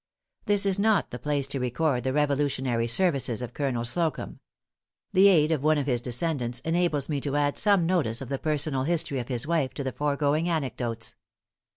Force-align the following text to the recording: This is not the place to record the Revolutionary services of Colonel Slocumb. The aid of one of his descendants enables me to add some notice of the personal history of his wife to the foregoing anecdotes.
This 0.45 0.65
is 0.65 0.79
not 0.79 1.11
the 1.11 1.19
place 1.19 1.45
to 1.45 1.59
record 1.59 2.03
the 2.03 2.11
Revolutionary 2.11 2.87
services 2.87 3.43
of 3.43 3.53
Colonel 3.53 3.83
Slocumb. 3.85 4.39
The 5.13 5.27
aid 5.27 5.51
of 5.51 5.61
one 5.63 5.77
of 5.77 5.85
his 5.85 6.01
descendants 6.01 6.59
enables 6.61 7.07
me 7.07 7.21
to 7.21 7.35
add 7.35 7.55
some 7.55 7.85
notice 7.85 8.19
of 8.19 8.29
the 8.29 8.39
personal 8.39 8.81
history 8.81 9.19
of 9.19 9.27
his 9.27 9.45
wife 9.45 9.75
to 9.75 9.83
the 9.83 9.91
foregoing 9.93 10.49
anecdotes. 10.49 11.15